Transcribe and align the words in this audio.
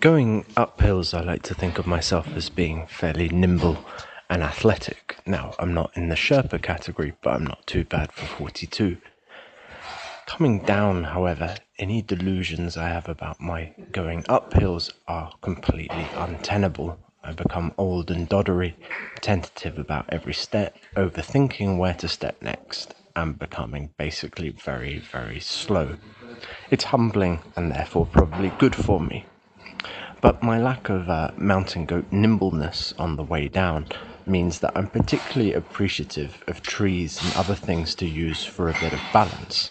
Going 0.00 0.46
up 0.56 0.80
hills, 0.80 1.12
I 1.12 1.20
like 1.20 1.42
to 1.42 1.54
think 1.54 1.78
of 1.78 1.86
myself 1.86 2.26
as 2.34 2.48
being 2.48 2.86
fairly 2.86 3.28
nimble 3.28 3.84
and 4.30 4.42
athletic. 4.42 5.18
Now, 5.26 5.54
I'm 5.58 5.74
not 5.74 5.94
in 5.94 6.08
the 6.08 6.14
Sherpa 6.14 6.62
category, 6.62 7.12
but 7.20 7.34
I'm 7.34 7.44
not 7.44 7.66
too 7.66 7.84
bad 7.84 8.10
for 8.10 8.24
42. 8.24 8.96
Coming 10.24 10.60
down, 10.60 11.04
however, 11.04 11.54
any 11.78 12.00
delusions 12.00 12.78
I 12.78 12.88
have 12.88 13.10
about 13.10 13.42
my 13.42 13.74
going 13.92 14.24
up 14.30 14.54
hills 14.54 14.90
are 15.06 15.34
completely 15.42 16.06
untenable. 16.16 16.98
I 17.22 17.32
become 17.32 17.74
old 17.76 18.10
and 18.10 18.26
doddery, 18.26 18.72
tentative 19.20 19.78
about 19.78 20.06
every 20.08 20.32
step, 20.32 20.78
overthinking 20.96 21.76
where 21.76 21.92
to 21.94 22.08
step 22.08 22.40
next, 22.40 22.94
and 23.14 23.38
becoming 23.38 23.90
basically 23.98 24.48
very, 24.48 24.98
very 24.98 25.40
slow. 25.40 25.96
It's 26.70 26.84
humbling 26.84 27.40
and 27.54 27.70
therefore 27.70 28.06
probably 28.06 28.48
good 28.58 28.74
for 28.74 28.98
me. 28.98 29.26
But 30.20 30.42
my 30.42 30.58
lack 30.58 30.90
of 30.90 31.08
uh, 31.08 31.30
mountain 31.36 31.86
goat 31.86 32.04
nimbleness 32.10 32.92
on 32.98 33.16
the 33.16 33.22
way 33.22 33.48
down 33.48 33.86
means 34.26 34.60
that 34.60 34.72
I'm 34.76 34.88
particularly 34.88 35.54
appreciative 35.54 36.42
of 36.46 36.62
trees 36.62 37.22
and 37.22 37.34
other 37.36 37.54
things 37.54 37.94
to 37.96 38.06
use 38.06 38.44
for 38.44 38.68
a 38.68 38.78
bit 38.80 38.92
of 38.92 39.00
balance. 39.14 39.70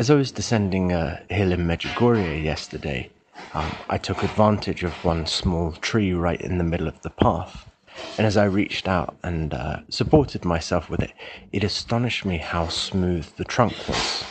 As 0.00 0.10
I 0.10 0.14
was 0.16 0.32
descending 0.32 0.92
a 0.92 1.22
hill 1.30 1.52
in 1.52 1.66
Medjugorje 1.66 2.42
yesterday, 2.42 3.10
um, 3.54 3.70
I 3.88 3.98
took 3.98 4.24
advantage 4.24 4.82
of 4.82 5.04
one 5.04 5.26
small 5.26 5.72
tree 5.72 6.12
right 6.12 6.40
in 6.40 6.58
the 6.58 6.64
middle 6.64 6.88
of 6.88 7.00
the 7.02 7.10
path. 7.10 7.70
And 8.18 8.26
as 8.26 8.36
I 8.36 8.44
reached 8.44 8.88
out 8.88 9.16
and 9.22 9.54
uh, 9.54 9.80
supported 9.90 10.44
myself 10.44 10.90
with 10.90 11.02
it, 11.02 11.12
it 11.52 11.62
astonished 11.62 12.24
me 12.24 12.38
how 12.38 12.68
smooth 12.68 13.26
the 13.36 13.44
trunk 13.44 13.74
was. 13.88 14.22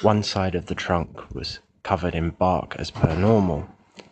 One 0.00 0.22
side 0.22 0.54
of 0.54 0.66
the 0.66 0.74
trunk 0.74 1.34
was 1.34 1.58
covered 1.82 2.14
in 2.14 2.30
bark 2.30 2.76
as 2.78 2.90
per 2.90 3.14
normal, 3.14 3.68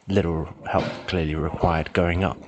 little 0.09 0.49
help 0.71 0.85
clearly 1.07 1.35
required 1.35 1.93
going 1.93 2.25
up. 2.25 2.39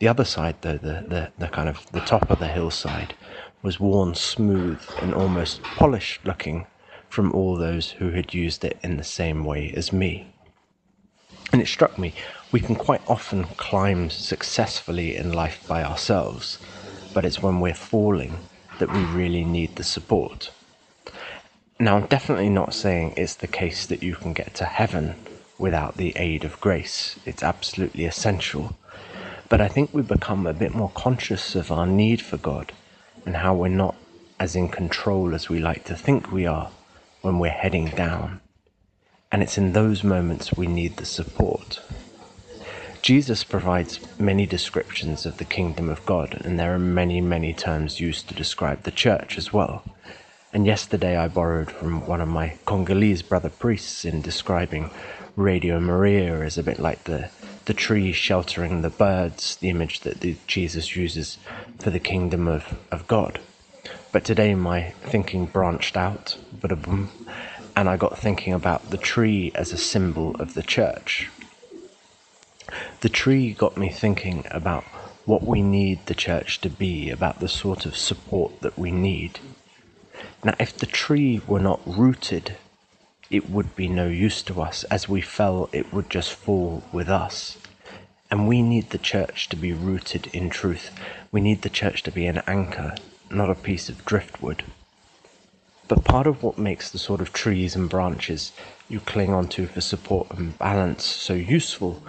The 0.00 0.08
other 0.08 0.24
side, 0.24 0.56
though, 0.62 0.78
the, 0.78 1.04
the, 1.06 1.32
the 1.38 1.48
kind 1.48 1.68
of 1.68 1.90
the 1.92 2.00
top 2.00 2.30
of 2.30 2.38
the 2.38 2.48
hillside, 2.48 3.14
was 3.62 3.80
worn 3.80 4.14
smooth 4.14 4.82
and 5.00 5.14
almost 5.14 5.62
polished 5.62 6.24
looking 6.24 6.66
from 7.08 7.32
all 7.32 7.56
those 7.56 7.92
who 7.92 8.10
had 8.10 8.34
used 8.34 8.64
it 8.64 8.78
in 8.82 8.96
the 8.96 9.04
same 9.04 9.44
way 9.44 9.72
as 9.76 9.92
me. 9.92 10.26
And 11.52 11.62
it 11.62 11.68
struck 11.68 11.98
me, 11.98 12.14
we 12.50 12.60
can 12.60 12.74
quite 12.74 13.02
often 13.08 13.44
climb 13.56 14.10
successfully 14.10 15.16
in 15.16 15.32
life 15.32 15.64
by 15.68 15.84
ourselves, 15.84 16.58
but 17.14 17.24
it's 17.24 17.42
when 17.42 17.60
we're 17.60 17.74
falling 17.74 18.38
that 18.78 18.92
we 18.92 19.04
really 19.04 19.44
need 19.44 19.76
the 19.76 19.84
support. 19.84 20.50
Now, 21.78 21.96
I'm 21.96 22.06
definitely 22.06 22.48
not 22.48 22.74
saying 22.74 23.14
it's 23.16 23.36
the 23.36 23.46
case 23.46 23.86
that 23.86 24.02
you 24.02 24.14
can 24.16 24.32
get 24.32 24.54
to 24.54 24.64
heaven 24.64 25.14
without 25.58 25.96
the 25.96 26.12
aid 26.16 26.44
of 26.44 26.60
grace. 26.60 27.18
It's 27.24 27.42
absolutely 27.42 28.04
essential. 28.04 28.76
But 29.48 29.60
I 29.60 29.68
think 29.68 29.92
we 29.92 30.02
become 30.02 30.46
a 30.46 30.52
bit 30.52 30.74
more 30.74 30.90
conscious 30.94 31.54
of 31.54 31.70
our 31.70 31.86
need 31.86 32.20
for 32.20 32.36
God 32.36 32.72
and 33.24 33.36
how 33.36 33.54
we're 33.54 33.68
not 33.68 33.94
as 34.40 34.56
in 34.56 34.68
control 34.68 35.34
as 35.34 35.48
we 35.48 35.58
like 35.58 35.84
to 35.84 35.96
think 35.96 36.32
we 36.32 36.46
are 36.46 36.70
when 37.22 37.38
we're 37.38 37.50
heading 37.50 37.88
down. 37.90 38.40
And 39.30 39.42
it's 39.42 39.58
in 39.58 39.72
those 39.72 40.04
moments 40.04 40.52
we 40.52 40.66
need 40.66 40.96
the 40.96 41.06
support. 41.06 41.80
Jesus 43.02 43.44
provides 43.44 44.00
many 44.18 44.46
descriptions 44.46 45.26
of 45.26 45.36
the 45.36 45.44
kingdom 45.44 45.90
of 45.90 46.06
God, 46.06 46.40
and 46.44 46.58
there 46.58 46.74
are 46.74 46.78
many, 46.78 47.20
many 47.20 47.52
terms 47.52 48.00
used 48.00 48.28
to 48.28 48.34
describe 48.34 48.84
the 48.84 48.90
church 48.90 49.36
as 49.36 49.52
well. 49.52 49.84
And 50.54 50.66
yesterday 50.66 51.16
I 51.16 51.26
borrowed 51.26 51.72
from 51.72 52.06
one 52.06 52.20
of 52.20 52.28
my 52.28 52.56
Congolese 52.64 53.22
brother 53.22 53.50
priests 53.50 54.04
in 54.04 54.22
describing 54.22 54.90
Radio 55.34 55.80
Maria 55.80 56.42
as 56.42 56.56
a 56.56 56.62
bit 56.62 56.78
like 56.78 57.04
the 57.04 57.28
the 57.64 57.74
tree 57.74 58.12
sheltering 58.12 58.82
the 58.82 58.90
birds, 58.90 59.56
the 59.56 59.68
image 59.68 60.00
that 60.00 60.20
the, 60.20 60.36
Jesus 60.46 60.94
uses 60.94 61.38
for 61.80 61.90
the 61.90 61.98
kingdom 61.98 62.46
of, 62.46 62.78
of 62.92 63.08
God. 63.08 63.40
But 64.12 64.24
today 64.24 64.54
my 64.54 64.90
thinking 65.02 65.46
branched 65.46 65.96
out, 65.96 66.38
and 66.62 67.88
I 67.88 67.96
got 67.96 68.16
thinking 68.16 68.52
about 68.52 68.90
the 68.90 68.96
tree 68.96 69.50
as 69.56 69.72
a 69.72 69.76
symbol 69.76 70.36
of 70.36 70.54
the 70.54 70.62
church. 70.62 71.30
The 73.00 73.08
tree 73.08 73.54
got 73.54 73.76
me 73.76 73.88
thinking 73.88 74.46
about 74.52 74.84
what 75.24 75.42
we 75.42 75.62
need 75.62 76.06
the 76.06 76.14
church 76.14 76.60
to 76.60 76.70
be, 76.70 77.10
about 77.10 77.40
the 77.40 77.48
sort 77.48 77.86
of 77.86 77.96
support 77.96 78.60
that 78.60 78.78
we 78.78 78.92
need. 78.92 79.40
Now, 80.42 80.54
if 80.58 80.76
the 80.76 80.86
tree 80.86 81.40
were 81.46 81.60
not 81.60 81.80
rooted 81.86 82.56
it 83.30 83.50
would 83.50 83.74
be 83.74 83.88
no 83.88 84.06
use 84.06 84.42
to 84.42 84.60
us. 84.60 84.84
As 84.84 85.08
we 85.08 85.20
fell, 85.20 85.68
it 85.72 85.92
would 85.92 86.10
just 86.10 86.32
fall 86.32 86.84
with 86.92 87.08
us. 87.08 87.58
And 88.30 88.46
we 88.46 88.62
need 88.62 88.90
the 88.90 88.98
church 88.98 89.48
to 89.48 89.56
be 89.56 89.72
rooted 89.72 90.28
in 90.28 90.50
truth. 90.50 90.90
We 91.32 91.40
need 91.40 91.62
the 91.62 91.68
church 91.68 92.02
to 92.04 92.12
be 92.12 92.26
an 92.26 92.42
anchor, 92.46 92.94
not 93.30 93.50
a 93.50 93.54
piece 93.54 93.88
of 93.88 94.04
driftwood. 94.04 94.62
But 95.88 96.04
part 96.04 96.26
of 96.26 96.42
what 96.42 96.58
makes 96.58 96.90
the 96.90 96.98
sort 96.98 97.20
of 97.20 97.32
trees 97.32 97.74
and 97.74 97.88
branches 97.88 98.52
you 98.88 99.00
cling 99.00 99.32
onto 99.32 99.66
for 99.66 99.80
support 99.80 100.30
and 100.30 100.58
balance 100.58 101.04
so 101.04 101.34
useful 101.34 102.02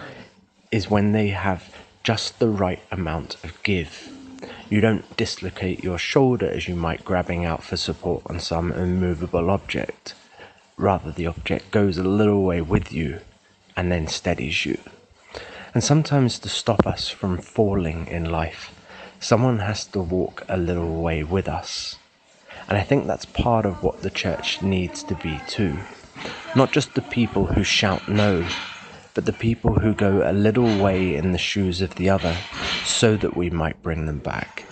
is 0.70 0.90
when 0.90 1.12
they 1.12 1.28
have 1.28 1.74
just 2.02 2.38
the 2.38 2.48
right 2.48 2.82
amount 2.90 3.36
of 3.44 3.62
give. 3.62 4.10
You 4.68 4.80
don't 4.80 5.16
dislocate 5.16 5.84
your 5.84 5.98
shoulder 5.98 6.48
as 6.48 6.66
you 6.66 6.74
might 6.74 7.04
grabbing 7.04 7.44
out 7.44 7.62
for 7.62 7.76
support 7.76 8.22
on 8.26 8.40
some 8.40 8.72
immovable 8.72 9.50
object. 9.50 10.14
Rather, 10.76 11.12
the 11.12 11.26
object 11.26 11.70
goes 11.70 11.98
a 11.98 12.04
little 12.04 12.42
way 12.42 12.60
with 12.60 12.92
you 12.92 13.20
and 13.76 13.92
then 13.92 14.08
steadies 14.08 14.66
you. 14.66 14.78
And 15.74 15.84
sometimes, 15.84 16.38
to 16.40 16.48
stop 16.48 16.86
us 16.86 17.08
from 17.08 17.38
falling 17.38 18.06
in 18.08 18.30
life, 18.30 18.74
someone 19.20 19.58
has 19.60 19.84
to 19.86 20.00
walk 20.00 20.44
a 20.48 20.56
little 20.56 21.02
way 21.02 21.22
with 21.22 21.48
us. 21.48 21.96
And 22.68 22.76
I 22.76 22.82
think 22.82 23.06
that's 23.06 23.26
part 23.26 23.66
of 23.66 23.82
what 23.82 24.02
the 24.02 24.10
church 24.10 24.62
needs 24.62 25.02
to 25.04 25.14
be 25.16 25.40
too. 25.46 25.78
Not 26.54 26.72
just 26.72 26.94
the 26.94 27.02
people 27.02 27.46
who 27.46 27.62
shout 27.62 28.08
no, 28.08 28.46
but 29.14 29.26
the 29.26 29.32
people 29.32 29.74
who 29.74 29.94
go 29.94 30.28
a 30.28 30.32
little 30.32 30.82
way 30.82 31.14
in 31.14 31.32
the 31.32 31.38
shoes 31.38 31.80
of 31.80 31.94
the 31.94 32.10
other 32.10 32.36
so 32.86 33.16
that 33.16 33.36
we 33.36 33.50
might 33.50 33.82
bring 33.82 34.06
them 34.06 34.18
back. 34.18 34.64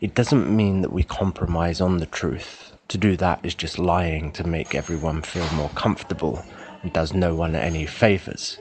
It 0.00 0.14
doesn't 0.14 0.54
mean 0.54 0.82
that 0.82 0.92
we 0.92 1.02
compromise 1.02 1.80
on 1.80 1.98
the 1.98 2.06
truth, 2.06 2.72
to 2.88 2.98
do 2.98 3.16
that 3.16 3.40
is 3.44 3.54
just 3.54 3.78
lying 3.78 4.30
to 4.32 4.46
make 4.46 4.74
everyone 4.74 5.22
feel 5.22 5.48
more 5.54 5.70
comfortable 5.70 6.44
and 6.82 6.92
does 6.92 7.14
no 7.14 7.34
one 7.34 7.54
any 7.54 7.86
favors. 7.86 8.58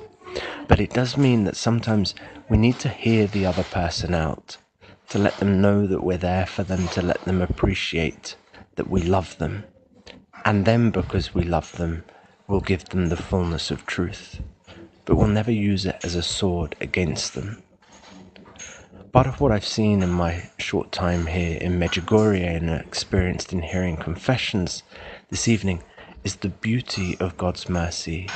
But 0.67 0.79
it 0.79 0.93
does 0.93 1.17
mean 1.17 1.43
that 1.43 1.55
sometimes 1.55 2.15
we 2.49 2.57
need 2.57 2.79
to 2.79 2.89
hear 2.89 3.27
the 3.27 3.45
other 3.45 3.63
person 3.63 4.13
out, 4.13 4.57
to 5.09 5.19
let 5.19 5.37
them 5.37 5.61
know 5.61 5.85
that 5.87 6.03
we're 6.03 6.17
there 6.17 6.45
for 6.45 6.63
them, 6.63 6.87
to 6.89 7.01
let 7.01 7.21
them 7.25 7.41
appreciate 7.41 8.35
that 8.75 8.89
we 8.89 9.01
love 9.01 9.37
them. 9.37 9.63
And 10.43 10.65
then, 10.65 10.91
because 10.91 11.33
we 11.33 11.43
love 11.43 11.71
them, 11.77 12.03
we'll 12.47 12.61
give 12.61 12.85
them 12.85 13.09
the 13.09 13.17
fullness 13.17 13.71
of 13.71 13.85
truth. 13.85 14.41
But 15.05 15.15
we'll 15.15 15.27
never 15.27 15.51
use 15.51 15.85
it 15.85 15.97
as 16.03 16.15
a 16.15 16.23
sword 16.23 16.75
against 16.81 17.33
them. 17.35 17.63
Part 19.15 19.27
of 19.27 19.39
what 19.39 19.53
I've 19.53 19.65
seen 19.65 20.03
in 20.03 20.09
my 20.11 20.49
short 20.57 20.91
time 20.91 21.27
here 21.27 21.57
in 21.59 21.79
Medjugorje 21.79 22.57
and 22.57 22.69
experienced 22.69 23.53
in 23.53 23.61
hearing 23.61 23.95
confessions 23.95 24.83
this 25.29 25.47
evening 25.47 25.81
is 26.25 26.35
the 26.35 26.49
beauty 26.49 27.17
of 27.21 27.37
God's 27.37 27.69
mercy 27.69 28.33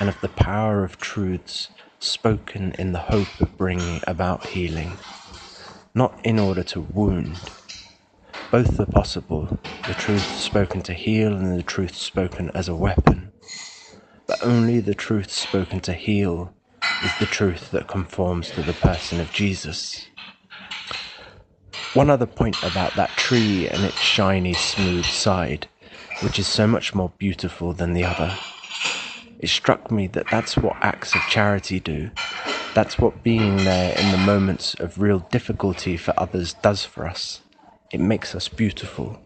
and 0.00 0.08
of 0.08 0.18
the 0.22 0.30
power 0.30 0.84
of 0.84 0.98
truths 0.98 1.68
spoken 1.98 2.72
in 2.78 2.92
the 2.92 2.98
hope 2.98 3.42
of 3.42 3.58
bringing 3.58 4.00
about 4.06 4.46
healing, 4.46 5.00
not 5.94 6.18
in 6.24 6.38
order 6.38 6.62
to 6.62 6.80
wound. 6.80 7.52
Both 8.50 8.80
are 8.80 8.86
possible, 8.86 9.58
the 9.84 9.94
truth 9.94 10.30
spoken 10.30 10.80
to 10.84 10.94
heal 10.94 11.36
and 11.36 11.58
the 11.58 11.62
truth 11.62 11.94
spoken 11.94 12.50
as 12.54 12.70
a 12.70 12.74
weapon. 12.74 13.32
But 14.26 14.42
only 14.42 14.80
the 14.80 14.94
truth 14.94 15.30
spoken 15.30 15.80
to 15.80 15.92
heal 15.92 16.54
is 17.02 17.16
the 17.16 17.26
truth 17.26 17.70
that 17.72 17.86
conforms 17.86 18.50
to 18.52 18.62
the 18.62 18.72
person 18.72 19.20
of 19.20 19.30
Jesus. 19.30 20.08
One 21.94 22.10
other 22.10 22.26
point 22.26 22.58
about 22.62 22.96
that 22.96 23.16
tree 23.16 23.68
and 23.68 23.84
its 23.84 24.00
shiny, 24.00 24.54
smooth 24.54 25.06
side, 25.06 25.68
which 26.20 26.38
is 26.38 26.48
so 26.48 26.66
much 26.66 26.94
more 26.94 27.12
beautiful 27.18 27.74
than 27.74 27.92
the 27.92 28.04
other. 28.04 28.40
It 29.38 29.48
struck 29.48 29.90
me 29.90 30.06
that 30.08 30.30
that's 30.30 30.56
what 30.56 30.76
acts 30.82 31.14
of 31.14 31.26
charity 31.26 31.80
do. 31.80 32.10
That's 32.74 32.98
what 32.98 33.22
being 33.22 33.64
there 33.64 33.92
in 33.92 34.10
the 34.10 34.16
moments 34.18 34.74
of 34.74 35.00
real 35.00 35.20
difficulty 35.20 35.98
for 35.98 36.14
others 36.16 36.54
does 36.54 36.84
for 36.84 37.06
us. 37.06 37.42
It 37.92 38.00
makes 38.00 38.34
us 38.34 38.48
beautiful. 38.48 39.20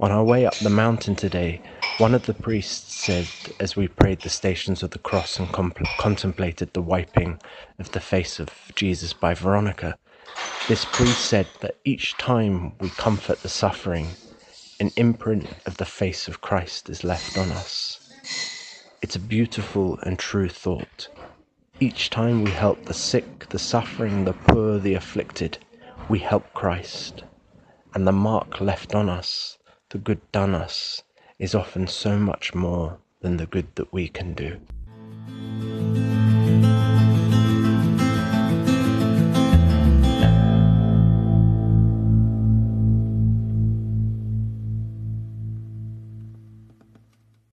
On 0.00 0.10
our 0.10 0.24
way 0.24 0.46
up 0.46 0.58
the 0.60 0.70
mountain 0.70 1.14
today, 1.16 1.62
one 1.98 2.14
of 2.14 2.24
the 2.24 2.34
priests 2.34 2.94
said, 2.94 3.30
as 3.60 3.76
we 3.76 3.88
prayed 3.88 4.22
the 4.22 4.30
stations 4.30 4.82
of 4.82 4.90
the 4.90 4.98
cross 4.98 5.38
and 5.38 5.48
contemplated 5.96 6.72
the 6.72 6.82
wiping 6.82 7.40
of 7.78 7.92
the 7.92 8.00
face 8.00 8.40
of 8.40 8.50
Jesus 8.74 9.12
by 9.12 9.34
Veronica, 9.34 9.96
this 10.68 10.84
priest 10.84 11.24
said 11.24 11.46
that 11.60 11.76
each 11.84 12.16
time 12.18 12.72
we 12.78 12.88
comfort 12.90 13.42
the 13.42 13.48
suffering, 13.48 14.06
an 14.78 14.90
imprint 14.96 15.48
of 15.66 15.76
the 15.76 15.84
face 15.84 16.28
of 16.28 16.40
Christ 16.40 16.88
is 16.88 17.02
left 17.02 17.36
on 17.36 17.50
us. 17.50 18.12
It's 19.02 19.16
a 19.16 19.20
beautiful 19.20 19.98
and 20.02 20.18
true 20.18 20.48
thought. 20.48 21.08
Each 21.80 22.10
time 22.10 22.44
we 22.44 22.52
help 22.52 22.84
the 22.84 22.94
sick, 22.94 23.48
the 23.48 23.58
suffering, 23.58 24.24
the 24.24 24.34
poor, 24.34 24.78
the 24.78 24.94
afflicted, 24.94 25.58
we 26.08 26.20
help 26.20 26.52
Christ. 26.54 27.24
And 27.94 28.06
the 28.06 28.12
mark 28.12 28.60
left 28.60 28.94
on 28.94 29.08
us, 29.08 29.58
the 29.90 29.98
good 29.98 30.20
done 30.30 30.54
us, 30.54 31.02
is 31.40 31.56
often 31.56 31.88
so 31.88 32.16
much 32.18 32.54
more 32.54 32.98
than 33.20 33.36
the 33.36 33.46
good 33.46 33.74
that 33.74 33.92
we 33.92 34.06
can 34.08 34.32
do. 34.34 34.60